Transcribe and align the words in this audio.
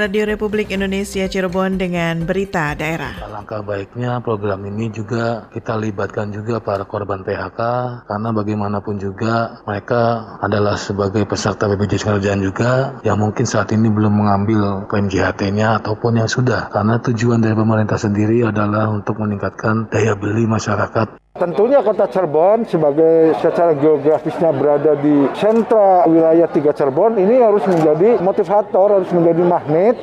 Radio 0.00 0.24
Republik 0.24 0.72
Indonesia 0.72 1.28
Cirebon 1.28 1.76
dengan 1.76 2.24
berita 2.24 2.72
daerah. 2.72 3.20
Alangkah 3.20 3.60
baiknya 3.60 4.16
program 4.24 4.64
ini 4.64 4.88
juga 4.88 5.44
kita 5.52 5.76
libatkan 5.76 6.32
juga 6.32 6.56
para 6.56 6.88
korban 6.88 7.20
PHK 7.20 7.60
karena 8.08 8.28
bagaimanapun 8.32 8.96
juga 8.96 9.60
mereka 9.68 10.34
adalah 10.40 10.80
sebagai 10.80 11.28
peserta 11.28 11.68
BPJS 11.68 12.08
Kerjaan 12.08 12.40
juga 12.40 12.96
yang 13.04 13.20
mungkin 13.20 13.44
saat 13.44 13.76
ini 13.76 13.92
belum 13.92 14.24
mengambil 14.24 14.88
klaim 14.88 15.12
JHT-nya 15.12 15.84
ataupun 15.84 16.16
yang 16.16 16.30
sudah 16.32 16.72
karena 16.72 16.96
tujuan 17.04 17.44
dari 17.44 17.52
pemerintah 17.52 18.00
sendiri 18.00 18.48
adalah 18.48 18.88
untuk 18.88 19.20
meningkatkan 19.20 19.92
daya 19.92 20.16
beli 20.16 20.48
masyarakat 20.48 21.19
Tentunya 21.30 21.78
kota 21.78 22.10
Cirebon 22.10 22.66
sebagai 22.66 23.38
secara 23.38 23.70
geografisnya 23.78 24.50
berada 24.50 24.98
di 24.98 25.30
sentra 25.38 26.02
wilayah 26.10 26.50
tiga 26.50 26.74
Cirebon 26.74 27.22
ini 27.22 27.38
harus 27.38 27.62
menjadi 27.70 28.18
motivator, 28.18 28.98
harus 28.98 29.06
menjadi 29.14 29.42
magnet. 29.46 30.02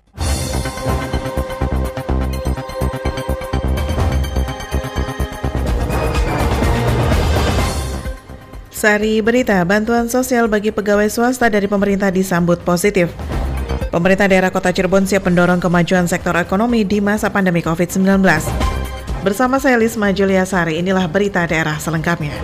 Sari 8.71 9.19
berita, 9.19 9.59
bantuan 9.67 10.07
sosial 10.07 10.47
bagi 10.47 10.71
pegawai 10.71 11.11
swasta 11.11 11.51
dari 11.51 11.67
pemerintah 11.67 12.07
disambut 12.07 12.63
positif. 12.63 13.11
Pemerintah 13.91 14.31
daerah 14.31 14.47
kota 14.47 14.71
Cirebon 14.71 15.03
siap 15.03 15.27
mendorong 15.27 15.59
kemajuan 15.59 16.07
sektor 16.07 16.39
ekonomi 16.39 16.87
di 16.87 17.03
masa 17.03 17.27
pandemi 17.27 17.59
COVID-19. 17.59 18.23
Bersama 19.25 19.57
saya 19.57 19.81
Lisma 19.81 20.13
Juliasari, 20.13 20.77
inilah 20.77 21.09
berita 21.09 21.41
daerah 21.49 21.81
selengkapnya. 21.81 22.37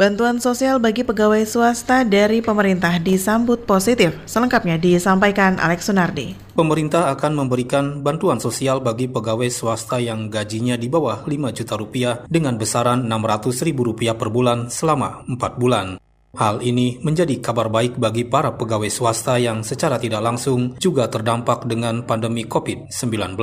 Bantuan 0.00 0.40
sosial 0.40 0.80
bagi 0.80 1.04
pegawai 1.04 1.44
swasta 1.44 2.08
dari 2.08 2.40
pemerintah 2.40 2.96
disambut 2.96 3.68
positif. 3.68 4.16
Selengkapnya 4.24 4.80
disampaikan 4.80 5.60
Alex 5.60 5.92
Sunardi. 5.92 6.32
Pemerintah 6.56 7.12
akan 7.12 7.44
memberikan 7.44 8.00
bantuan 8.00 8.40
sosial 8.40 8.80
bagi 8.80 9.12
pegawai 9.12 9.52
swasta 9.52 10.00
yang 10.00 10.32
gajinya 10.32 10.80
di 10.80 10.88
bawah 10.88 11.28
5 11.28 11.52
juta 11.52 11.74
rupiah 11.76 12.14
dengan 12.32 12.56
besaran 12.56 13.04
600 13.04 13.60
ribu 13.60 13.92
rupiah 13.92 14.16
per 14.16 14.32
bulan 14.32 14.72
selama 14.72 15.20
4 15.28 15.60
bulan. 15.60 16.00
Hal 16.30 16.62
ini 16.62 17.02
menjadi 17.02 17.42
kabar 17.42 17.66
baik 17.66 17.98
bagi 17.98 18.22
para 18.22 18.54
pegawai 18.54 18.86
swasta 18.86 19.34
yang 19.42 19.66
secara 19.66 19.98
tidak 19.98 20.22
langsung 20.22 20.78
juga 20.78 21.10
terdampak 21.10 21.66
dengan 21.66 22.06
pandemi 22.06 22.46
COVID-19. 22.46 23.34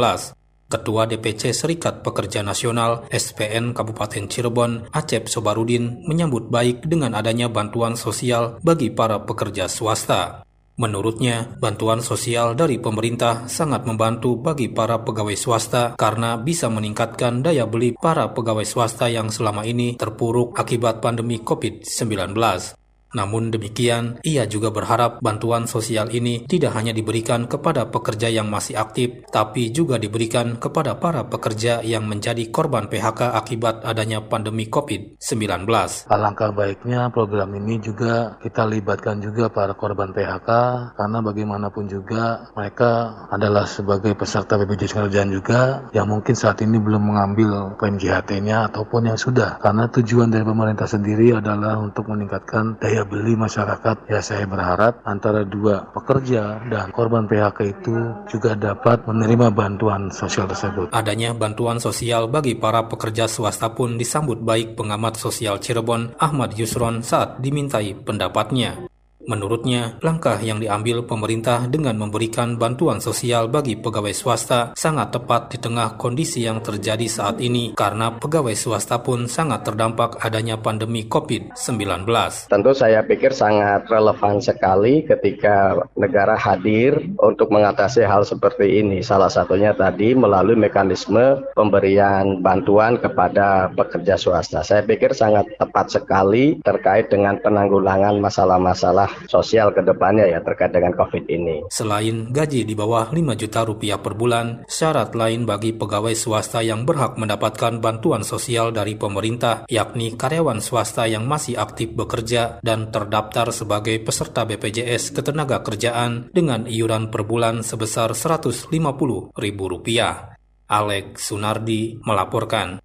Ketua 0.67 1.07
DPC 1.07 1.55
Serikat 1.55 2.03
Pekerja 2.03 2.43
Nasional 2.43 3.07
SPN 3.07 3.71
Kabupaten 3.71 4.27
Cirebon, 4.27 4.91
Acep 4.91 5.31
Sobarudin, 5.31 6.03
menyambut 6.03 6.51
baik 6.51 6.83
dengan 6.83 7.15
adanya 7.15 7.47
bantuan 7.47 7.95
sosial 7.95 8.59
bagi 8.63 8.91
para 8.91 9.23
pekerja 9.23 9.71
swasta. 9.71 10.47
Menurutnya, 10.77 11.57
bantuan 11.57 12.05
sosial 12.05 12.53
dari 12.53 12.77
pemerintah 12.77 13.49
sangat 13.49 13.81
membantu 13.89 14.37
bagi 14.37 14.69
para 14.69 15.01
pegawai 15.01 15.33
swasta 15.33 15.97
karena 15.97 16.37
bisa 16.37 16.69
meningkatkan 16.69 17.41
daya 17.41 17.65
beli 17.65 17.97
para 17.97 18.29
pegawai 18.29 18.61
swasta 18.61 19.09
yang 19.09 19.33
selama 19.33 19.65
ini 19.65 19.97
terpuruk 19.97 20.53
akibat 20.53 21.01
pandemi 21.01 21.41
COVID-19. 21.41 22.76
Namun 23.15 23.53
demikian, 23.53 24.19
ia 24.25 24.43
juga 24.49 24.73
berharap 24.73 25.23
bantuan 25.23 25.69
sosial 25.69 26.11
ini 26.11 26.43
tidak 26.49 26.75
hanya 26.75 26.91
diberikan 26.91 27.47
kepada 27.47 27.87
pekerja 27.87 28.27
yang 28.27 28.51
masih 28.51 28.75
aktif, 28.75 29.23
tapi 29.31 29.71
juga 29.71 29.95
diberikan 29.95 30.59
kepada 30.59 30.99
para 30.99 31.23
pekerja 31.27 31.79
yang 31.83 32.03
menjadi 32.07 32.49
korban 32.51 32.91
PHK 32.91 33.35
akibat 33.37 33.83
adanya 33.87 34.23
pandemi 34.23 34.67
COVID-19. 34.67 35.67
Alangkah 36.11 36.51
baiknya 36.51 37.11
program 37.11 37.55
ini 37.55 37.79
juga 37.79 38.35
kita 38.43 38.67
libatkan 38.67 39.23
juga 39.23 39.47
para 39.51 39.75
korban 39.75 40.11
PHK, 40.11 40.49
karena 40.95 41.17
bagaimanapun 41.23 41.85
juga 41.87 42.51
mereka 42.55 43.25
adalah 43.31 43.67
sebagai 43.67 44.15
peserta 44.15 44.57
BPJS 44.57 44.95
Kerjaan 44.97 45.29
juga 45.29 45.87
yang 45.93 46.09
mungkin 46.09 46.33
saat 46.33 46.63
ini 46.63 46.79
belum 46.81 47.13
mengambil 47.13 47.77
klaim 47.77 47.99
JHT-nya 48.01 48.71
ataupun 48.71 49.11
yang 49.11 49.19
sudah. 49.19 49.61
Karena 49.61 49.85
tujuan 49.91 50.31
dari 50.31 50.47
pemerintah 50.47 50.89
sendiri 50.89 51.37
adalah 51.37 51.77
untuk 51.77 52.09
meningkatkan 52.09 52.79
daya 52.81 52.96
daya 52.97 53.05
beli 53.05 53.37
masyarakat. 53.37 54.09
Ya 54.09 54.25
saya 54.25 54.49
berharap 54.49 55.05
antara 55.05 55.45
dua 55.45 55.85
pekerja 55.93 56.57
dan 56.65 56.89
korban 56.89 57.29
PHK 57.29 57.59
itu 57.69 57.93
juga 58.25 58.57
dapat 58.57 59.05
menerima 59.05 59.53
bantuan 59.53 60.09
sosial 60.09 60.49
tersebut. 60.49 60.89
Adanya 60.97 61.37
bantuan 61.37 61.77
sosial 61.77 62.25
bagi 62.25 62.57
para 62.57 62.89
pekerja 62.89 63.29
swasta 63.29 63.69
pun 63.77 64.01
disambut 64.01 64.41
baik 64.41 64.73
pengamat 64.73 65.21
sosial 65.21 65.61
Cirebon 65.61 66.17
Ahmad 66.17 66.57
Yusron 66.57 67.05
saat 67.05 67.37
dimintai 67.37 67.93
pendapatnya. 67.93 68.89
Menurutnya, 69.27 69.99
langkah 69.99 70.39
yang 70.39 70.63
diambil 70.63 71.03
pemerintah 71.03 71.67
dengan 71.67 71.99
memberikan 71.99 72.55
bantuan 72.55 73.03
sosial 73.03 73.51
bagi 73.51 73.75
pegawai 73.75 74.15
swasta 74.15 74.71
sangat 74.71 75.11
tepat 75.19 75.51
di 75.51 75.59
tengah 75.59 75.99
kondisi 75.99 76.47
yang 76.47 76.63
terjadi 76.63 77.03
saat 77.11 77.43
ini 77.43 77.75
karena 77.75 78.15
pegawai 78.15 78.55
swasta 78.55 79.03
pun 79.03 79.27
sangat 79.27 79.67
terdampak 79.67 80.15
adanya 80.23 80.55
pandemi 80.55 81.03
COVID-19. 81.11 82.07
Tentu 82.47 82.71
saya 82.71 83.03
pikir 83.03 83.35
sangat 83.35 83.83
relevan 83.91 84.39
sekali 84.39 85.03
ketika 85.03 85.75
negara 85.99 86.39
hadir 86.39 86.95
untuk 87.19 87.51
mengatasi 87.51 88.07
hal 88.07 88.23
seperti 88.23 88.79
ini. 88.79 89.03
Salah 89.03 89.27
satunya 89.27 89.75
tadi 89.75 90.15
melalui 90.15 90.55
mekanisme 90.55 91.43
pemberian 91.51 92.39
bantuan 92.39 92.95
kepada 92.95 93.75
pekerja 93.75 94.15
swasta. 94.15 94.63
Saya 94.63 94.87
pikir 94.87 95.11
sangat 95.11 95.51
tepat 95.59 95.91
sekali 95.91 96.63
terkait 96.63 97.11
dengan 97.11 97.35
penanggulangan 97.43 98.23
masalah-masalah 98.23 99.16
sosial 99.25 99.73
ke 99.73 99.81
depannya 99.81 100.29
ya 100.29 100.39
terkait 100.45 100.69
dengan 100.69 100.93
COVID 100.93 101.25
ini. 101.25 101.65
Selain 101.73 102.29
gaji 102.29 102.61
di 102.61 102.77
bawah 102.77 103.09
5 103.09 103.17
juta 103.33 103.65
rupiah 103.65 103.97
per 103.97 104.13
bulan, 104.13 104.69
syarat 104.69 105.17
lain 105.17 105.49
bagi 105.49 105.73
pegawai 105.73 106.13
swasta 106.13 106.61
yang 106.61 106.85
berhak 106.85 107.17
mendapatkan 107.17 107.81
bantuan 107.81 108.21
sosial 108.21 108.69
dari 108.69 108.93
pemerintah 108.93 109.65
yakni 109.67 110.13
karyawan 110.13 110.61
swasta 110.61 111.09
yang 111.09 111.25
masih 111.25 111.57
aktif 111.57 111.89
bekerja 111.97 112.61
dan 112.61 112.93
terdaftar 112.93 113.49
sebagai 113.49 113.97
peserta 114.03 114.45
BPJS 114.45 115.17
ketenaga 115.17 115.65
kerjaan 115.65 116.29
dengan 116.29 116.69
iuran 116.69 117.09
per 117.09 117.25
bulan 117.25 117.65
sebesar 117.65 118.13
Rp150.000. 118.13 120.37
Alex 120.67 121.31
Sunardi 121.31 121.95
melaporkan. 122.03 122.83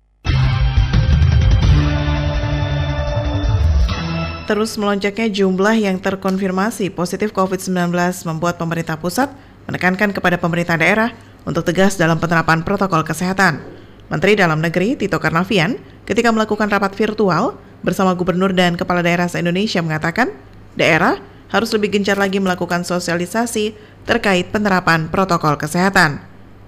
Terus 4.43 4.75
melonjaknya 4.75 5.31
jumlah 5.31 5.79
yang 5.79 6.03
terkonfirmasi 6.03 6.91
positif 6.91 7.31
COVID-19 7.31 7.95
membuat 8.27 8.59
pemerintah 8.59 8.99
pusat 8.99 9.31
menekankan 9.71 10.11
kepada 10.11 10.35
pemerintah 10.35 10.75
daerah 10.75 11.15
untuk 11.47 11.63
tegas 11.63 11.95
dalam 11.95 12.19
penerapan 12.19 12.67
protokol 12.67 13.07
kesehatan. 13.07 13.63
Menteri 14.11 14.35
Dalam 14.35 14.59
Negeri 14.59 14.99
Tito 14.99 15.23
Karnavian 15.23 15.79
ketika 16.05 16.35
melakukan 16.35 16.67
rapat 16.67 16.91
virtual 16.99 17.55
bersama 17.87 18.19
gubernur 18.19 18.51
dan 18.51 18.75
kepala 18.75 19.01
daerah 19.01 19.31
se-Indonesia 19.31 19.79
mengatakan, 19.79 20.35
daerah 20.75 21.23
harus 21.55 21.71
lebih 21.71 21.95
gencar 21.95 22.19
lagi 22.19 22.43
melakukan 22.43 22.83
sosialisasi 22.83 23.79
terkait 24.05 24.51
penerapan 24.51 25.07
protokol 25.07 25.55
kesehatan. 25.55 26.19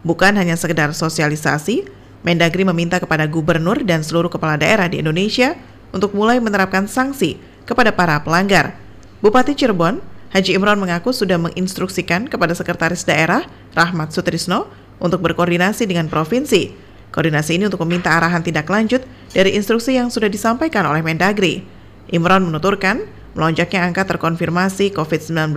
Bukan 0.07 0.39
hanya 0.39 0.55
sekedar 0.55 0.95
sosialisasi, 0.95 1.91
Mendagri 2.25 2.65
meminta 2.65 2.97
kepada 2.97 3.29
gubernur 3.29 3.85
dan 3.85 4.01
seluruh 4.01 4.33
kepala 4.33 4.57
daerah 4.57 4.89
di 4.89 4.97
Indonesia 4.97 5.61
untuk 5.93 6.17
mulai 6.17 6.41
menerapkan 6.41 6.89
sanksi 6.89 7.37
kepada 7.65 7.93
para 7.93 8.21
pelanggar. 8.21 8.77
Bupati 9.25 9.57
Cirebon, 9.57 10.01
Haji 10.33 10.57
Imron 10.57 10.81
mengaku 10.81 11.13
sudah 11.13 11.41
menginstruksikan 11.41 12.29
kepada 12.29 12.53
Sekretaris 12.53 13.05
Daerah, 13.09 13.47
Rahmat 13.73 14.13
Sutrisno, 14.13 14.69
untuk 15.01 15.25
berkoordinasi 15.25 15.89
dengan 15.89 16.07
provinsi. 16.09 16.75
Koordinasi 17.15 17.57
ini 17.57 17.71
untuk 17.71 17.83
meminta 17.87 18.11
arahan 18.11 18.43
tindak 18.43 18.67
lanjut 18.67 19.07
dari 19.31 19.55
instruksi 19.55 19.95
yang 19.95 20.11
sudah 20.11 20.27
disampaikan 20.27 20.83
oleh 20.91 21.01
Mendagri. 21.07 21.63
Imron 22.11 22.45
menuturkan, 22.51 23.07
melonjaknya 23.39 23.87
angka 23.87 24.05
terkonfirmasi 24.11 24.91
COVID-19 24.93 25.55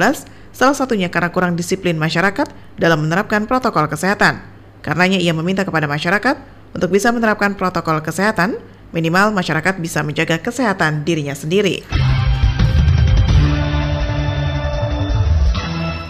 salah 0.54 0.78
satunya 0.78 1.10
karena 1.10 1.30
kurang 1.34 1.54
disiplin 1.58 1.98
masyarakat 1.98 2.50
dalam 2.78 3.06
menerapkan 3.06 3.50
protokol 3.50 3.90
kesehatan. 3.90 4.42
Karenanya 4.86 5.18
ia 5.18 5.34
meminta 5.34 5.66
kepada 5.66 5.90
masyarakat 5.90 6.38
untuk 6.78 6.94
bisa 6.94 7.10
menerapkan 7.10 7.58
protokol 7.58 8.00
kesehatan 8.06 8.62
Minimal 8.96 9.36
masyarakat 9.36 9.84
bisa 9.84 10.00
menjaga 10.04 10.40
kesehatan 10.40 11.04
dirinya 11.04 11.36
sendiri. 11.36 11.84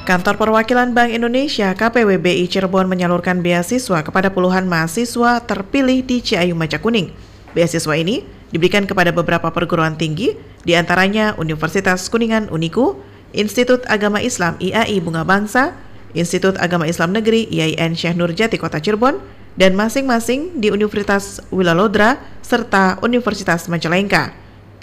Kantor 0.07 0.39
Perwakilan 0.39 0.95
Bank 0.95 1.11
Indonesia 1.11 1.75
KPWBI 1.75 2.47
Cirebon 2.47 2.87
menyalurkan 2.87 3.43
beasiswa 3.43 3.99
kepada 4.07 4.31
puluhan 4.31 4.63
mahasiswa 4.63 5.43
terpilih 5.43 5.99
di 5.99 6.23
Ciayu 6.23 6.55
Maja 6.55 6.79
Kuning. 6.79 7.11
Beasiswa 7.51 7.91
ini 7.91 8.23
diberikan 8.55 8.87
kepada 8.87 9.11
beberapa 9.11 9.51
perguruan 9.51 9.99
tinggi, 9.99 10.39
di 10.63 10.79
antaranya 10.79 11.35
Universitas 11.35 12.07
Kuningan 12.07 12.47
Uniku, 12.47 12.95
Institut 13.35 13.83
Agama 13.91 14.23
Islam 14.23 14.55
IAI 14.63 15.03
Bunga 15.03 15.27
Bangsa, 15.27 15.75
Institut 16.15 16.55
Agama 16.55 16.87
Islam 16.87 17.11
Negeri 17.11 17.43
IAIN 17.51 17.91
Syekh 17.91 18.15
Nurjati 18.15 18.55
Kota 18.55 18.79
Cirebon, 18.79 19.19
dan 19.57 19.73
masing-masing 19.73 20.61
di 20.61 20.69
Universitas 20.69 21.41
Wilalodra 21.49 22.21
serta 22.45 23.01
Universitas 23.01 23.65
Majalengka. 23.65 24.31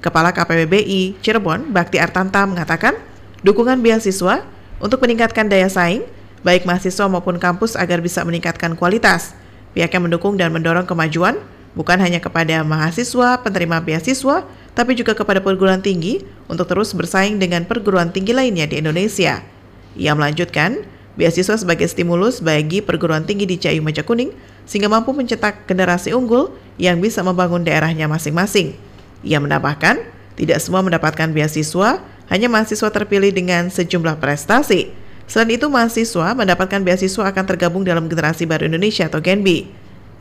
Kepala 0.02 0.34
KPBBI 0.34 1.16
Cirebon, 1.22 1.72
Bakti 1.72 1.96
Artanta 1.96 2.44
mengatakan, 2.44 2.98
dukungan 3.46 3.80
beasiswa 3.80 4.44
untuk 4.82 5.00
meningkatkan 5.00 5.48
daya 5.48 5.70
saing, 5.70 6.04
baik 6.44 6.68
mahasiswa 6.68 7.08
maupun 7.08 7.40
kampus 7.40 7.78
agar 7.78 8.04
bisa 8.04 8.20
meningkatkan 8.26 8.76
kualitas. 8.76 9.32
Pihaknya 9.72 10.04
mendukung 10.04 10.36
dan 10.36 10.52
mendorong 10.52 10.84
kemajuan, 10.84 11.40
bukan 11.72 11.96
hanya 12.02 12.20
kepada 12.20 12.60
mahasiswa 12.66 13.40
penerima 13.40 13.80
beasiswa, 13.80 14.44
tapi 14.76 14.98
juga 14.98 15.14
kepada 15.14 15.40
perguruan 15.40 15.80
tinggi 15.80 16.26
untuk 16.50 16.68
terus 16.68 16.92
bersaing 16.92 17.38
dengan 17.40 17.64
perguruan 17.64 18.10
tinggi 18.10 18.34
lainnya 18.34 18.68
di 18.68 18.82
Indonesia. 18.82 19.40
Ia 19.94 20.12
melanjutkan, 20.12 20.84
beasiswa 21.14 21.54
sebagai 21.56 21.86
stimulus 21.86 22.42
bagi 22.42 22.82
perguruan 22.82 23.22
tinggi 23.22 23.46
di 23.46 23.56
Cayu 23.56 23.80
Meja 23.80 24.02
Kuning 24.02 24.34
sehingga 24.64 24.88
mampu 24.88 25.12
mencetak 25.12 25.68
generasi 25.68 26.12
unggul 26.16 26.52
yang 26.80 26.98
bisa 26.98 27.22
membangun 27.22 27.62
daerahnya 27.62 28.10
masing-masing. 28.10 28.74
Ia 29.24 29.40
menambahkan, 29.40 30.04
tidak 30.34 30.58
semua 30.60 30.82
mendapatkan 30.82 31.30
beasiswa, 31.30 32.02
hanya 32.28 32.48
mahasiswa 32.48 32.88
terpilih 32.90 33.30
dengan 33.30 33.68
sejumlah 33.70 34.18
prestasi. 34.18 34.92
Selain 35.24 35.56
itu, 35.56 35.66
mahasiswa 35.72 36.36
mendapatkan 36.36 36.84
beasiswa 36.84 37.32
akan 37.32 37.44
tergabung 37.48 37.82
dalam 37.84 38.10
generasi 38.10 38.44
baru 38.44 38.68
Indonesia 38.68 39.08
atau 39.08 39.24
GENBI. 39.24 39.68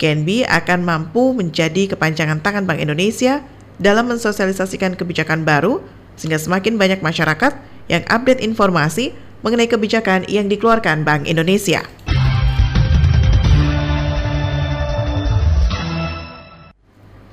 GENBI 0.00 0.48
akan 0.48 0.80
mampu 0.82 1.36
menjadi 1.36 1.92
kepanjangan 1.92 2.40
tangan 2.40 2.64
Bank 2.64 2.80
Indonesia 2.80 3.44
dalam 3.76 4.08
mensosialisasikan 4.08 4.96
kebijakan 4.96 5.44
baru, 5.44 5.84
sehingga 6.16 6.40
semakin 6.40 6.80
banyak 6.80 7.00
masyarakat 7.04 7.52
yang 7.90 8.02
update 8.08 8.40
informasi 8.40 9.12
mengenai 9.44 9.68
kebijakan 9.68 10.24
yang 10.24 10.48
dikeluarkan 10.48 11.04
Bank 11.04 11.28
Indonesia. 11.28 11.84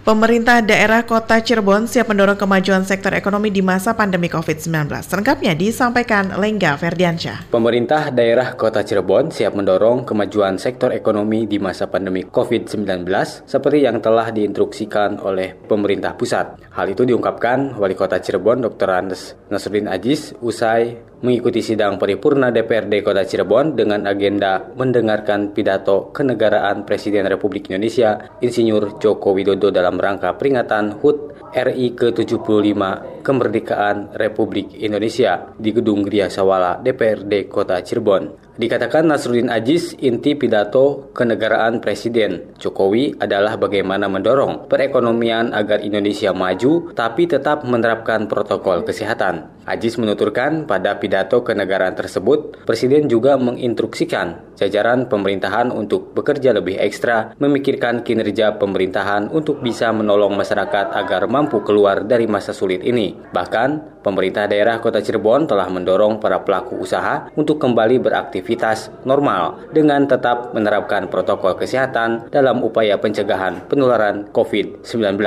Pemerintah 0.01 0.65
daerah 0.65 1.05
kota 1.05 1.37
Cirebon 1.37 1.85
siap 1.85 2.09
mendorong 2.09 2.33
kemajuan 2.33 2.81
sektor 2.81 3.13
ekonomi 3.13 3.53
di 3.53 3.61
masa 3.61 3.93
pandemi 3.93 4.33
COVID-19. 4.33 4.89
Selengkapnya 4.97 5.53
disampaikan 5.53 6.41
Lengga 6.41 6.73
Ferdiansyah. 6.73 7.53
Pemerintah 7.53 8.09
daerah 8.09 8.57
kota 8.57 8.81
Cirebon 8.81 9.29
siap 9.29 9.53
mendorong 9.53 10.01
kemajuan 10.01 10.57
sektor 10.57 10.89
ekonomi 10.89 11.45
di 11.45 11.61
masa 11.61 11.85
pandemi 11.85 12.25
COVID-19 12.25 13.05
seperti 13.45 13.85
yang 13.85 14.01
telah 14.01 14.33
diinstruksikan 14.33 15.21
oleh 15.21 15.53
pemerintah 15.69 16.17
pusat. 16.17 16.57
Hal 16.73 16.89
itu 16.89 17.05
diungkapkan 17.05 17.77
Wali 17.77 17.93
Kota 17.93 18.17
Cirebon 18.17 18.65
Dr. 18.65 18.89
Andes 18.89 19.37
Nasruddin 19.53 19.85
Ajis 19.85 20.33
usai 20.41 21.10
mengikuti 21.21 21.61
sidang 21.61 22.01
paripurna 22.01 22.49
DPRD 22.49 23.05
Kota 23.05 23.21
Cirebon 23.21 23.77
dengan 23.77 24.09
agenda 24.09 24.73
mendengarkan 24.73 25.53
pidato 25.53 26.09
kenegaraan 26.09 26.83
Presiden 26.83 27.29
Republik 27.29 27.69
Indonesia 27.69 28.37
Insinyur 28.41 28.97
Joko 28.97 29.37
Widodo 29.37 29.69
dalam 29.69 30.01
rangka 30.01 30.33
peringatan 30.35 30.97
HUT 30.97 31.31
RI 31.51 31.93
ke-75 31.93 32.81
Kemerdekaan 33.21 34.17
Republik 34.17 34.73
Indonesia 34.81 35.51
di 35.53 35.69
Gedung 35.75 36.01
Gria 36.01 36.31
Sawala 36.31 36.79
DPRD 36.81 37.45
Kota 37.51 37.77
Cirebon. 37.85 38.50
Dikatakan 38.51 39.07
Nasruddin 39.07 39.47
Ajis, 39.47 39.95
inti 40.03 40.35
pidato 40.35 41.07
kenegaraan 41.15 41.79
Presiden 41.79 42.51
Jokowi 42.59 43.15
adalah 43.15 43.55
bagaimana 43.55 44.11
mendorong 44.11 44.67
perekonomian 44.67 45.55
agar 45.55 45.79
Indonesia 45.79 46.35
maju 46.35 46.91
tapi 46.91 47.31
tetap 47.31 47.63
menerapkan 47.63 48.27
protokol 48.27 48.83
kesehatan. 48.83 49.63
Ajis 49.63 49.95
menuturkan 49.95 50.67
pada 50.67 50.99
pidato 50.99 51.47
kenegaraan 51.47 51.95
tersebut, 51.95 52.67
Presiden 52.67 53.07
juga 53.07 53.39
menginstruksikan 53.39 54.59
jajaran 54.59 55.07
pemerintahan 55.07 55.71
untuk 55.71 56.11
bekerja 56.11 56.51
lebih 56.51 56.75
ekstra, 56.75 57.31
memikirkan 57.39 58.03
kinerja 58.03 58.59
pemerintahan 58.59 59.31
untuk 59.31 59.63
bisa 59.63 59.95
menolong 59.95 60.35
masyarakat 60.35 60.91
agar 60.91 61.23
mampu 61.31 61.63
keluar 61.63 62.03
dari 62.03 62.27
masa 62.27 62.51
sulit 62.51 62.83
ini. 62.83 63.15
Bahkan, 63.31 64.01
pemerintah 64.03 64.49
daerah 64.49 64.81
Kota 64.83 64.99
Cirebon 64.99 65.47
telah 65.47 65.69
mendorong 65.71 66.19
para 66.19 66.41
pelaku 66.41 66.81
usaha 66.81 67.31
untuk 67.37 67.61
kembali 67.61 68.01
beraktivitas 68.01 68.40
aktivitas 68.41 68.89
normal 69.05 69.69
dengan 69.69 70.09
tetap 70.09 70.49
menerapkan 70.57 71.05
protokol 71.05 71.53
kesehatan 71.53 72.33
dalam 72.33 72.65
upaya 72.65 72.97
pencegahan 72.97 73.61
penularan 73.69 74.25
COVID-19. 74.33 75.21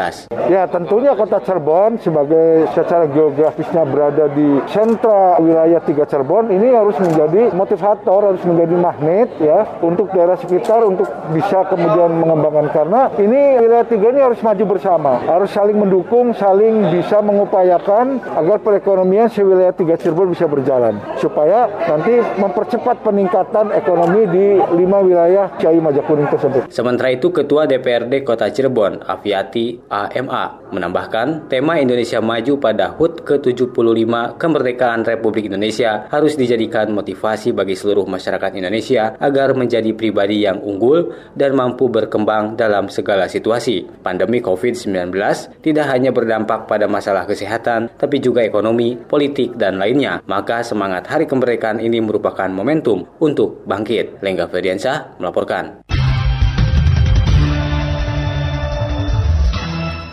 Ya, 0.50 0.66
tentunya 0.66 1.14
Kota 1.14 1.38
Cirebon 1.38 2.02
sebagai 2.02 2.66
secara 2.74 3.06
geografisnya 3.06 3.86
berada 3.86 4.26
di 4.34 4.58
sentra 4.66 5.38
wilayah 5.38 5.78
tiga 5.86 6.02
Cirebon 6.10 6.50
ini 6.50 6.74
harus 6.74 6.98
menjadi 6.98 7.54
motivator, 7.54 8.34
harus 8.34 8.42
menjadi 8.42 8.74
magnet 8.74 9.30
ya 9.38 9.62
untuk 9.78 10.10
daerah 10.10 10.34
sekitar 10.34 10.82
untuk 10.82 11.06
bisa 11.30 11.62
kemudian 11.70 12.18
mengembangkan 12.18 12.66
karena 12.74 13.02
ini 13.22 13.62
wilayah 13.62 13.86
tiga 13.86 14.10
ini 14.10 14.20
harus 14.26 14.42
maju 14.42 14.64
bersama, 14.74 15.22
harus 15.22 15.54
saling 15.54 15.78
mendukung, 15.78 16.34
saling 16.34 16.90
bisa 16.90 17.22
mengupayakan 17.22 18.18
agar 18.34 18.58
perekonomian 18.58 19.30
si 19.30 19.40
wilayah 19.40 19.70
tiga 19.70 19.94
Cirebon 19.94 20.34
bisa 20.34 20.50
berjalan 20.50 20.98
supaya 21.22 21.70
nanti 21.86 22.18
mempercepat 22.40 23.03
peningkatan 23.04 23.76
ekonomi 23.76 24.24
di 24.32 24.46
lima 24.80 25.04
wilayah 25.04 25.52
Ciayu 25.60 25.84
Majakuning 25.84 26.26
tersebut. 26.32 26.72
Sementara 26.72 27.12
itu, 27.12 27.28
Ketua 27.28 27.68
DPRD 27.68 28.24
Kota 28.24 28.48
Cirebon, 28.48 29.04
Aviati 29.04 29.76
AMA, 29.92 30.72
menambahkan 30.72 31.52
tema 31.52 31.76
Indonesia 31.76 32.24
Maju 32.24 32.56
pada 32.56 32.96
HUT 32.96 33.20
ke-75 33.28 34.40
Kemerdekaan 34.40 35.04
Republik 35.04 35.52
Indonesia 35.52 36.08
harus 36.08 36.40
dijadikan 36.40 36.90
motivasi 36.96 37.52
bagi 37.52 37.76
seluruh 37.76 38.08
masyarakat 38.08 38.56
Indonesia 38.56 39.12
agar 39.20 39.52
menjadi 39.52 39.92
pribadi 39.92 40.48
yang 40.48 40.64
unggul 40.64 41.12
dan 41.36 41.52
mampu 41.52 41.92
berkembang 41.92 42.56
dalam 42.56 42.88
segala 42.88 43.28
situasi. 43.28 43.84
Pandemi 44.00 44.40
COVID-19 44.40 45.12
tidak 45.60 45.86
hanya 45.92 46.08
berdampak 46.14 46.64
pada 46.64 46.88
masalah 46.88 47.28
kesehatan, 47.28 47.92
tapi 48.00 48.22
juga 48.22 48.40
ekonomi, 48.40 48.96
politik, 48.96 49.58
dan 49.60 49.76
lainnya. 49.76 50.24
Maka 50.24 50.64
semangat 50.64 51.10
Hari 51.10 51.28
Kemerdekaan 51.28 51.82
ini 51.82 51.98
merupakan 51.98 52.46
momentum 52.48 52.93
untuk 53.18 53.66
bangkit. 53.66 54.22
Lengga 54.22 54.46
Ferdiansyah 54.46 55.18
melaporkan. 55.18 55.82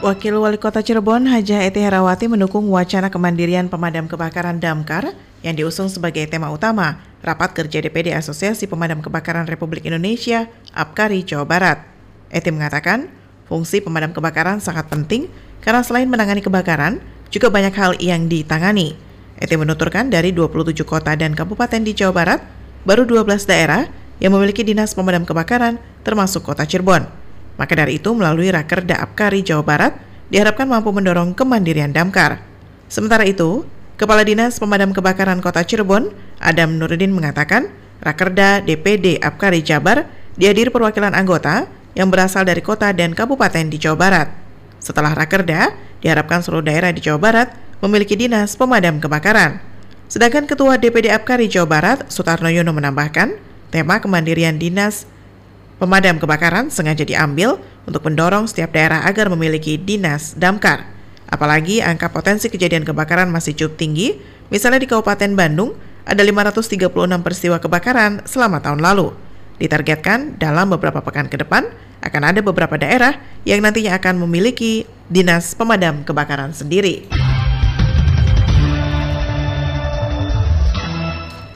Wakil 0.02 0.34
Wali 0.42 0.58
Kota 0.58 0.82
Cirebon, 0.82 1.30
Haja 1.30 1.62
Eti 1.62 1.78
Herawati 1.78 2.26
mendukung 2.26 2.66
wacana 2.74 3.14
kemandirian 3.14 3.70
pemadam 3.70 4.10
kebakaran 4.10 4.58
Damkar 4.58 5.14
yang 5.46 5.54
diusung 5.54 5.94
sebagai 5.94 6.26
tema 6.26 6.50
utama 6.50 6.98
Rapat 7.22 7.54
Kerja 7.54 7.86
DPD 7.86 8.18
Asosiasi 8.18 8.66
Pemadam 8.66 9.06
Kebakaran 9.06 9.46
Republik 9.46 9.86
Indonesia, 9.86 10.50
APKARI, 10.74 11.22
Jawa 11.22 11.46
Barat. 11.46 11.86
Eti 12.34 12.50
mengatakan, 12.50 13.14
fungsi 13.46 13.78
pemadam 13.78 14.10
kebakaran 14.10 14.58
sangat 14.58 14.90
penting 14.90 15.30
karena 15.62 15.86
selain 15.86 16.10
menangani 16.10 16.42
kebakaran, 16.42 16.98
juga 17.30 17.54
banyak 17.54 17.74
hal 17.78 17.92
yang 18.02 18.26
ditangani. 18.26 18.98
Eti 19.38 19.54
menuturkan 19.54 20.10
dari 20.10 20.34
27 20.34 20.82
kota 20.82 21.14
dan 21.14 21.38
kabupaten 21.38 21.86
di 21.86 21.94
Jawa 21.94 22.14
Barat, 22.14 22.42
baru 22.88 23.06
12 23.06 23.46
daerah 23.46 23.90
yang 24.22 24.34
memiliki 24.38 24.62
dinas 24.62 24.94
pemadam 24.94 25.26
kebakaran 25.26 25.82
termasuk 26.06 26.46
kota 26.46 26.66
Cirebon. 26.66 27.06
Maka 27.58 27.74
dari 27.78 28.02
itu 28.02 28.10
melalui 28.14 28.50
Rakerda 28.50 28.98
Apkari 29.02 29.46
Jawa 29.46 29.62
Barat 29.66 29.94
diharapkan 30.32 30.66
mampu 30.66 30.90
mendorong 30.90 31.36
kemandirian 31.36 31.94
damkar. 31.94 32.42
Sementara 32.88 33.28
itu, 33.28 33.68
Kepala 34.02 34.26
Dinas 34.26 34.58
Pemadam 34.58 34.98
Kebakaran 34.98 35.46
Kota 35.46 35.62
Cirebon, 35.62 36.10
Adam 36.42 36.82
Nurudin 36.82 37.14
mengatakan, 37.14 37.70
Rakerda 38.02 38.58
DPD 38.66 39.22
Apkari 39.22 39.62
Jabar 39.62 40.10
dihadiri 40.34 40.74
perwakilan 40.74 41.14
anggota 41.14 41.70
yang 41.94 42.10
berasal 42.10 42.42
dari 42.42 42.66
kota 42.66 42.90
dan 42.98 43.14
kabupaten 43.14 43.70
di 43.70 43.78
Jawa 43.78 43.98
Barat. 44.00 44.28
Setelah 44.82 45.14
Rakerda, 45.14 45.78
diharapkan 46.02 46.42
seluruh 46.42 46.66
daerah 46.66 46.90
di 46.90 46.98
Jawa 46.98 47.22
Barat 47.22 47.54
memiliki 47.78 48.18
dinas 48.18 48.58
pemadam 48.58 48.98
kebakaran. 48.98 49.62
Sedangkan 50.12 50.44
Ketua 50.44 50.76
DPD 50.76 51.08
Apkari 51.08 51.48
Jawa 51.48 51.72
Barat, 51.72 52.04
Sutarno 52.12 52.52
Yono 52.52 52.76
menambahkan, 52.76 53.32
tema 53.72 54.04
kemandirian 54.04 54.60
dinas 54.60 55.08
pemadam 55.80 56.20
kebakaran 56.20 56.68
sengaja 56.68 57.08
diambil 57.08 57.64
untuk 57.88 58.04
mendorong 58.04 58.44
setiap 58.44 58.76
daerah 58.76 59.08
agar 59.08 59.32
memiliki 59.32 59.80
dinas 59.80 60.36
damkar. 60.36 60.84
Apalagi 61.32 61.80
angka 61.80 62.12
potensi 62.12 62.52
kejadian 62.52 62.84
kebakaran 62.84 63.32
masih 63.32 63.56
cukup 63.56 63.80
tinggi, 63.80 64.20
misalnya 64.52 64.84
di 64.84 64.92
Kabupaten 64.92 65.32
Bandung 65.32 65.80
ada 66.04 66.20
536 66.28 66.92
peristiwa 67.24 67.64
kebakaran 67.64 68.28
selama 68.28 68.60
tahun 68.60 68.84
lalu. 68.84 69.16
Ditargetkan 69.64 70.36
dalam 70.36 70.76
beberapa 70.76 71.00
pekan 71.00 71.32
ke 71.32 71.40
depan 71.40 71.72
akan 72.04 72.36
ada 72.36 72.44
beberapa 72.44 72.76
daerah 72.76 73.16
yang 73.48 73.64
nantinya 73.64 73.96
akan 73.96 74.28
memiliki 74.28 74.84
dinas 75.08 75.56
pemadam 75.56 76.04
kebakaran 76.04 76.52
sendiri. 76.52 77.31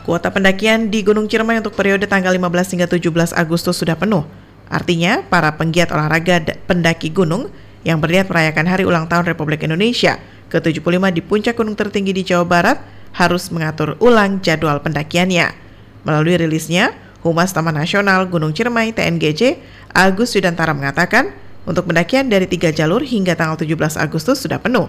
Kuota 0.06 0.30
pendakian 0.30 0.94
di 0.94 1.02
Gunung 1.02 1.26
Ciremai 1.26 1.58
untuk 1.58 1.74
periode 1.74 2.06
tanggal 2.06 2.30
15 2.30 2.78
hingga 2.78 2.86
17 2.86 3.34
Agustus 3.34 3.82
sudah 3.82 3.98
penuh. 3.98 4.22
Artinya, 4.70 5.26
para 5.26 5.50
penggiat 5.58 5.90
olahraga 5.90 6.46
pendaki 6.70 7.10
gunung 7.10 7.50
yang 7.82 7.98
berniat 7.98 8.30
merayakan 8.30 8.70
Hari 8.70 8.86
Ulang 8.86 9.10
Tahun 9.10 9.26
Republik 9.26 9.66
Indonesia 9.66 10.22
ke-75 10.54 11.10
di 11.10 11.22
puncak 11.26 11.58
gunung 11.58 11.74
tertinggi 11.74 12.14
di 12.14 12.22
Jawa 12.22 12.46
Barat 12.46 12.78
harus 13.18 13.50
mengatur 13.50 13.98
ulang 13.98 14.46
jadwal 14.46 14.78
pendakiannya. 14.78 15.58
Melalui 16.06 16.38
rilisnya, 16.38 16.94
Humas 17.26 17.50
Taman 17.50 17.74
Nasional 17.74 18.30
Gunung 18.30 18.54
Ciremai 18.54 18.94
TNGC, 18.94 19.58
Agus 19.90 20.38
Yudantara 20.38 20.78
mengatakan, 20.78 21.34
untuk 21.66 21.90
pendakian 21.90 22.30
dari 22.30 22.46
tiga 22.46 22.70
jalur 22.70 23.02
hingga 23.02 23.34
tanggal 23.34 23.58
17 23.58 23.98
Agustus 23.98 24.38
sudah 24.38 24.62
penuh. 24.62 24.86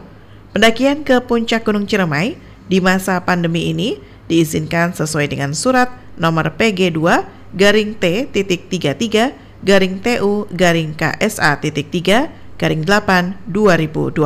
Pendakian 0.53 1.09
ke 1.09 1.25
puncak 1.25 1.65
Gunung 1.65 1.89
Ciremai 1.89 2.37
di 2.69 2.85
masa 2.85 3.17
pandemi 3.25 3.73
ini 3.73 3.97
diizinkan 4.27 4.95
sesuai 4.95 5.31
dengan 5.31 5.55
surat 5.55 5.91
nomor 6.19 6.55
PG2 6.55 7.01
garing 7.55 7.97
T 7.99 8.31
titik 8.31 8.69
33 8.69 9.63
garing 9.65 9.99
TU 10.03 10.47
garing 10.53 10.93
KSA 10.95 11.63
titik 11.63 11.91
3 11.91 12.61
garing 12.61 12.83
8 12.85 13.49
2020. 13.49 14.19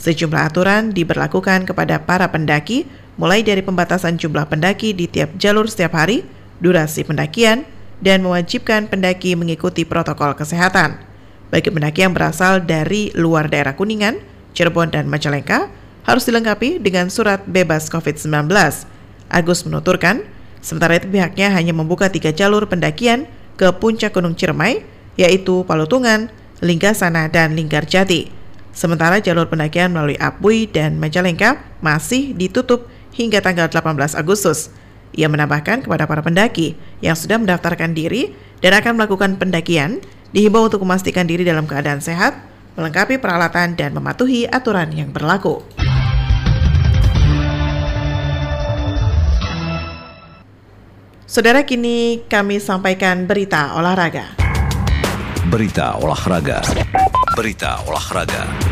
Sejumlah 0.00 0.42
aturan 0.48 0.96
diberlakukan 0.96 1.68
kepada 1.68 2.00
para 2.00 2.32
pendaki 2.32 2.88
mulai 3.20 3.44
dari 3.44 3.60
pembatasan 3.60 4.16
jumlah 4.16 4.48
pendaki 4.48 4.96
di 4.96 5.04
tiap 5.04 5.36
jalur 5.36 5.68
setiap 5.68 5.92
hari, 5.92 6.24
durasi 6.56 7.04
pendakian, 7.04 7.68
dan 8.00 8.24
mewajibkan 8.24 8.88
pendaki 8.88 9.36
mengikuti 9.36 9.84
protokol 9.84 10.32
kesehatan. 10.32 10.96
Bagi 11.52 11.68
pendaki 11.68 12.00
yang 12.00 12.16
berasal 12.16 12.64
dari 12.64 13.12
luar 13.12 13.52
daerah 13.52 13.76
Kuningan, 13.76 14.16
Cirebon, 14.56 14.88
dan 14.88 15.04
Majalengka, 15.04 15.68
harus 16.08 16.24
dilengkapi 16.24 16.80
dengan 16.80 17.12
surat 17.12 17.44
bebas 17.44 17.92
COVID-19. 17.92 18.48
Agus 19.30 19.62
menuturkan, 19.62 20.26
sementara 20.60 20.98
itu 20.98 21.08
pihaknya 21.08 21.54
hanya 21.54 21.72
membuka 21.72 22.10
tiga 22.10 22.34
jalur 22.34 22.66
pendakian 22.66 23.30
ke 23.54 23.70
puncak 23.78 24.12
Gunung 24.12 24.36
Ciremai, 24.36 24.82
yaitu 25.14 25.62
Palutungan, 25.64 26.28
Linggasana, 26.60 27.30
dan 27.32 27.54
Linggarjati. 27.54 28.32
Sementara 28.70 29.18
jalur 29.18 29.50
pendakian 29.50 29.90
melalui 29.90 30.18
Apui 30.18 30.70
dan 30.70 30.98
Majalengka 30.98 31.58
masih 31.82 32.34
ditutup 32.34 32.86
hingga 33.14 33.42
tanggal 33.42 33.66
18 33.66 34.14
Agustus. 34.14 34.70
Ia 35.10 35.26
menambahkan 35.26 35.82
kepada 35.84 36.06
para 36.06 36.22
pendaki 36.22 36.78
yang 37.02 37.18
sudah 37.18 37.36
mendaftarkan 37.42 37.92
diri 37.92 38.30
dan 38.62 38.78
akan 38.78 38.94
melakukan 38.94 39.36
pendakian, 39.36 39.98
dihimbau 40.30 40.70
untuk 40.70 40.86
memastikan 40.86 41.26
diri 41.26 41.42
dalam 41.42 41.66
keadaan 41.66 41.98
sehat, 41.98 42.38
melengkapi 42.78 43.18
peralatan 43.18 43.74
dan 43.74 43.90
mematuhi 43.90 44.46
aturan 44.46 44.94
yang 44.94 45.10
berlaku. 45.10 45.66
Saudara 51.30 51.62
kini 51.62 52.26
kami 52.26 52.58
sampaikan 52.58 53.22
berita 53.30 53.78
olahraga. 53.78 54.34
Berita 55.46 55.94
olahraga. 56.02 56.58
Berita 57.38 57.86
olahraga. 57.86 58.69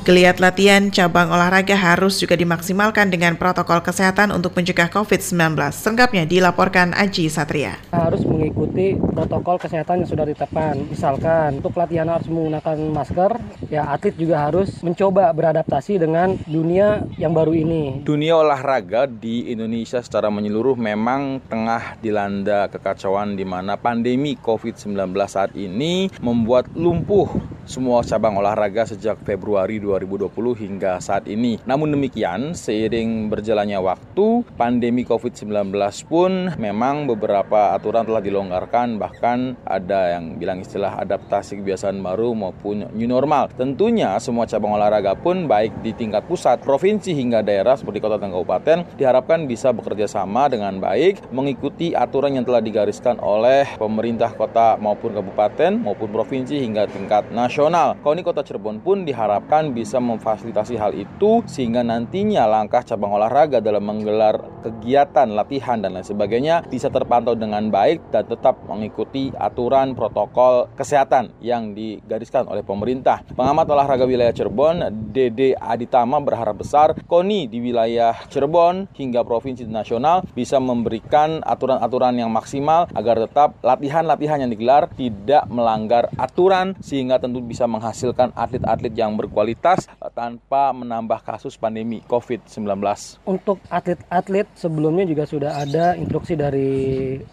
Geliat 0.00 0.40
latihan 0.40 0.88
cabang 0.88 1.28
olahraga 1.28 1.76
harus 1.76 2.16
juga 2.16 2.32
dimaksimalkan 2.32 3.12
dengan 3.12 3.36
protokol 3.36 3.84
kesehatan 3.84 4.32
untuk 4.32 4.56
mencegah 4.56 4.88
COVID-19. 4.88 5.60
Selengkapnya 5.76 6.24
dilaporkan 6.24 6.96
Aji 6.96 7.28
Satria. 7.28 7.76
Harus 7.92 8.24
mengikuti 8.24 8.96
protokol 8.96 9.60
kesehatan 9.60 10.00
yang 10.00 10.08
sudah 10.08 10.24
ditetapkan. 10.24 10.88
Misalkan 10.88 11.60
untuk 11.60 11.76
latihan 11.76 12.08
harus 12.08 12.32
menggunakan 12.32 12.80
masker, 12.96 13.44
ya 13.68 13.92
atlet 13.92 14.16
juga 14.16 14.40
harus 14.40 14.72
mencoba 14.80 15.28
beradaptasi 15.36 16.00
dengan 16.00 16.32
dunia 16.48 17.04
yang 17.20 17.36
baru 17.36 17.52
ini. 17.52 18.00
Dunia 18.00 18.40
olahraga 18.40 19.04
di 19.04 19.52
Indonesia 19.52 20.00
secara 20.00 20.32
menyeluruh 20.32 20.80
memang 20.80 21.44
tengah 21.44 22.00
dilanda 22.00 22.72
kekacauan 22.72 23.36
di 23.36 23.44
mana 23.44 23.76
pandemi 23.76 24.32
COVID-19 24.40 24.96
saat 25.28 25.52
ini 25.52 26.08
membuat 26.24 26.72
lumpuh 26.72 27.59
semua 27.70 28.02
cabang 28.02 28.34
olahraga 28.34 28.82
sejak 28.82 29.22
Februari 29.22 29.78
2020 29.78 30.26
hingga 30.58 30.98
saat 30.98 31.30
ini. 31.30 31.62
Namun 31.62 31.94
demikian, 31.94 32.50
seiring 32.50 33.30
berjalannya 33.30 33.78
waktu, 33.78 34.42
pandemi 34.58 35.06
COVID-19 35.06 35.70
pun 36.10 36.50
memang 36.58 37.06
beberapa 37.06 37.70
aturan 37.70 38.10
telah 38.10 38.18
dilonggarkan, 38.18 38.98
bahkan 38.98 39.54
ada 39.62 40.18
yang 40.18 40.34
bilang 40.34 40.66
istilah 40.66 40.98
adaptasi 40.98 41.62
kebiasaan 41.62 42.02
baru 42.02 42.34
maupun 42.34 42.90
new 42.90 43.06
normal. 43.06 43.54
Tentunya 43.54 44.18
semua 44.18 44.50
cabang 44.50 44.74
olahraga 44.74 45.14
pun 45.14 45.46
baik 45.46 45.86
di 45.86 45.94
tingkat 45.94 46.26
pusat, 46.26 46.58
provinsi 46.66 47.14
hingga 47.14 47.46
daerah 47.46 47.78
seperti 47.78 48.02
kota 48.02 48.18
dan 48.18 48.34
kabupaten 48.34 48.98
diharapkan 48.98 49.46
bisa 49.46 49.70
bekerja 49.70 50.10
sama 50.10 50.50
dengan 50.50 50.82
baik 50.82 51.22
mengikuti 51.30 51.94
aturan 51.94 52.34
yang 52.34 52.42
telah 52.42 52.58
digariskan 52.58 53.22
oleh 53.22 53.78
pemerintah 53.78 54.34
kota 54.34 54.74
maupun 54.74 55.14
kabupaten 55.14 55.78
maupun 55.78 56.10
provinsi 56.10 56.58
hingga 56.58 56.90
tingkat 56.90 57.30
nasional. 57.30 57.59
Koni 57.60 58.24
Kota 58.24 58.40
Cirebon 58.40 58.80
pun 58.80 59.04
diharapkan 59.04 59.76
bisa 59.76 60.00
memfasilitasi 60.00 60.80
hal 60.80 60.96
itu 60.96 61.44
sehingga 61.44 61.84
nantinya 61.84 62.48
langkah 62.48 62.80
cabang 62.80 63.20
olahraga 63.20 63.60
dalam 63.60 63.84
menggelar 63.84 64.40
kegiatan 64.64 65.28
latihan 65.36 65.76
dan 65.76 65.92
lain 65.92 66.08
sebagainya 66.08 66.64
bisa 66.72 66.88
terpantau 66.88 67.36
dengan 67.36 67.68
baik 67.68 68.08
dan 68.08 68.24
tetap 68.24 68.64
mengikuti 68.64 69.28
aturan 69.36 69.92
protokol 69.92 70.72
kesehatan 70.72 71.36
yang 71.44 71.76
digariskan 71.76 72.48
oleh 72.48 72.64
pemerintah. 72.64 73.20
Pengamat 73.36 73.68
olahraga 73.68 74.08
wilayah 74.08 74.32
Cirebon, 74.32 74.80
Dede 75.12 75.52
Aditama 75.60 76.16
berharap 76.24 76.64
besar 76.64 76.96
KONI 76.96 77.44
di 77.44 77.60
wilayah 77.60 78.16
Cirebon 78.32 78.88
hingga 78.96 79.20
provinsi 79.20 79.68
nasional 79.68 80.24
bisa 80.32 80.56
memberikan 80.56 81.44
aturan-aturan 81.44 82.16
yang 82.16 82.32
maksimal 82.32 82.88
agar 82.96 83.20
tetap 83.20 83.60
latihan-latihan 83.60 84.40
yang 84.40 84.48
digelar 84.48 84.88
tidak 84.96 85.44
melanggar 85.52 86.08
aturan 86.16 86.72
sehingga 86.80 87.20
tentu 87.20 87.39
bisa 87.44 87.64
menghasilkan 87.68 88.32
atlet-atlet 88.36 88.94
yang 88.94 89.16
berkualitas 89.16 89.88
tanpa 90.12 90.72
menambah 90.72 91.20
kasus 91.24 91.56
pandemi 91.56 92.00
COVID-19. 92.06 92.80
Untuk 93.26 93.60
atlet-atlet 93.68 94.46
sebelumnya 94.56 95.04
juga 95.04 95.24
sudah 95.24 95.60
ada 95.60 95.96
instruksi 95.96 96.36
dari 96.36 96.70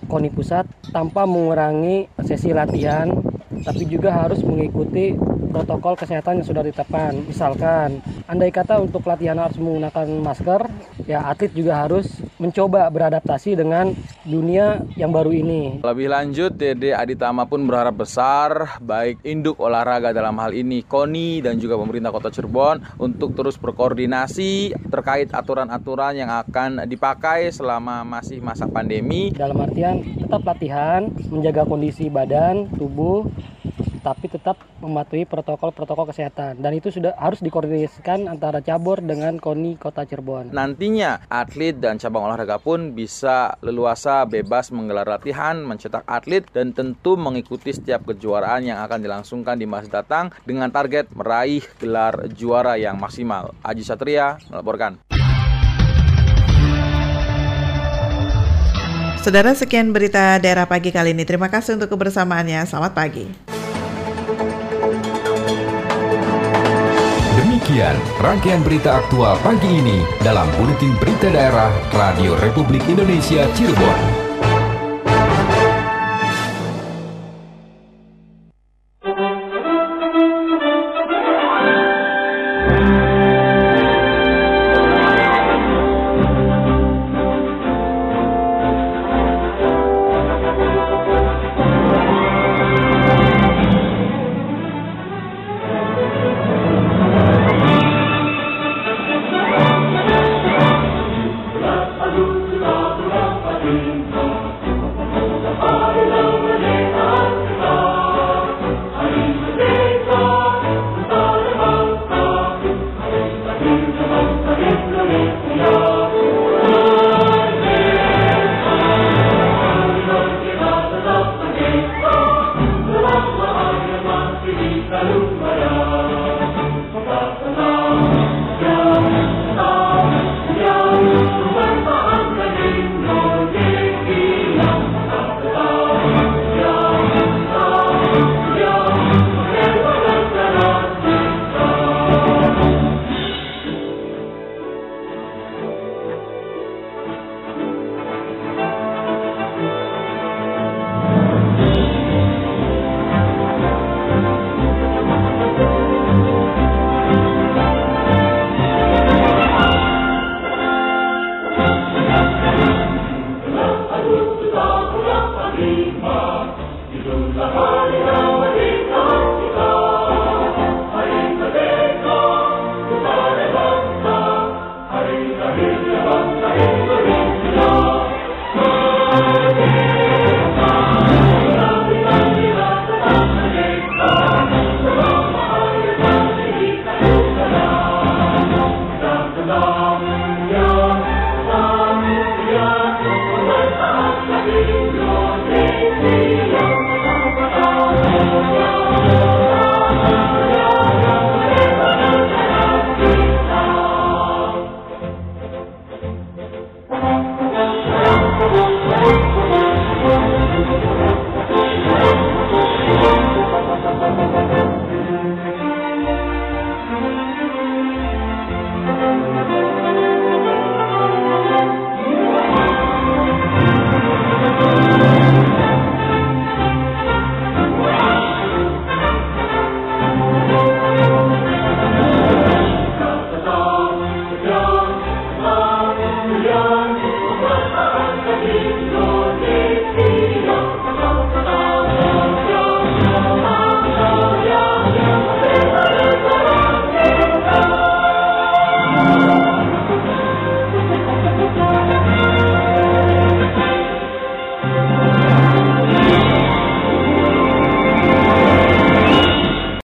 KONI 0.07 0.29
Pusat 0.33 0.65
tanpa 0.91 1.23
mengurangi 1.23 2.07
sesi 2.23 2.51
latihan 2.51 3.11
tapi 3.63 3.83
juga 3.89 4.13
harus 4.13 4.43
mengikuti 4.43 5.15
protokol 5.57 5.97
kesehatan 5.97 6.41
yang 6.41 6.47
sudah 6.47 6.61
ditetapkan. 6.61 7.17
Misalkan, 7.25 7.97
andai 8.29 8.53
kata 8.53 8.77
untuk 8.77 9.01
latihan 9.09 9.41
harus 9.41 9.57
menggunakan 9.57 10.05
masker, 10.21 10.61
ya 11.09 11.25
atlet 11.25 11.49
juga 11.57 11.81
harus 11.81 12.05
mencoba 12.37 12.85
beradaptasi 12.93 13.57
dengan 13.57 13.97
dunia 14.21 14.85
yang 14.93 15.09
baru 15.09 15.33
ini. 15.33 15.81
Lebih 15.81 16.13
lanjut, 16.13 16.53
Dede 16.53 16.93
Aditama 16.93 17.49
pun 17.49 17.65
berharap 17.65 17.97
besar, 17.97 18.77
baik 18.77 19.25
induk 19.25 19.57
olahraga 19.57 20.13
dalam 20.13 20.37
hal 20.37 20.53
ini 20.53 20.85
KONI 20.85 21.41
dan 21.41 21.57
juga 21.57 21.81
pemerintah 21.81 22.13
Kota 22.13 22.29
Cirebon 22.29 23.01
untuk 23.01 23.33
terus 23.33 23.57
berkoordinasi 23.57 24.77
terkait 24.93 25.33
aturan-aturan 25.33 26.13
yang 26.21 26.29
akan 26.29 26.85
dipakai 26.85 27.49
selama 27.49 28.05
masih 28.05 28.37
masa 28.45 28.69
pandemi. 28.69 29.33
Dalam 29.33 29.57
artian 29.57 30.05
tetap 30.21 30.45
latihan, 30.45 31.09
menjaga 31.33 31.65
kondisi 31.65 32.13
badan, 32.13 32.69
tubuh, 32.77 33.25
tapi 34.07 34.31
tetap 34.31 34.55
mematuhi 34.79 35.27
protokol-protokol 35.27 36.15
kesehatan 36.15 36.63
dan 36.63 36.71
itu 36.71 36.87
sudah 36.87 37.11
harus 37.19 37.43
dikoordinasikan 37.43 38.31
antara 38.31 38.63
cabur 38.63 39.03
dengan 39.03 39.35
KONI 39.35 39.75
Kota 39.75 40.07
Cirebon. 40.07 40.55
Nantinya 40.55 41.27
atlet 41.27 41.75
dan 41.75 41.99
cabang 41.99 42.31
olahraga 42.31 42.55
pun 42.55 42.95
bisa 42.95 43.59
leluasa 43.59 44.23
bebas 44.23 44.71
menggelar 44.71 45.03
latihan, 45.03 45.59
mencetak 45.59 46.07
atlet 46.07 46.47
dan 46.55 46.71
tentu 46.71 47.19
mengikuti 47.19 47.75
setiap 47.75 48.07
kejuaraan 48.07 48.63
yang 48.63 48.79
akan 48.79 49.03
dilangsungkan 49.03 49.59
di 49.59 49.67
masa 49.67 49.99
datang 49.99 50.31
dengan 50.47 50.71
target 50.71 51.11
meraih 51.11 51.67
gelar 51.75 52.31
juara 52.31 52.79
yang 52.79 52.95
maksimal. 52.95 53.51
Aji 53.59 53.83
Satria 53.83 54.39
melaporkan. 54.47 55.03
Saudara 59.19 59.51
sekian 59.51 59.91
berita 59.91 60.39
daerah 60.39 60.63
pagi 60.63 60.95
kali 60.95 61.11
ini. 61.11 61.27
Terima 61.27 61.51
kasih 61.51 61.75
untuk 61.75 61.91
kebersamaannya. 61.91 62.63
Selamat 62.63 62.95
pagi. 62.95 63.46
Demikian 67.67 67.99
rangkaian 68.23 68.63
berita 68.63 69.03
aktual 69.03 69.35
pagi 69.43 69.67
ini 69.67 69.99
dalam 70.23 70.47
Buletin 70.55 70.95
Berita 71.03 71.27
Daerah 71.27 71.67
Radio 71.91 72.39
Republik 72.39 72.87
Indonesia 72.87 73.43
Cirebon. 73.59 74.26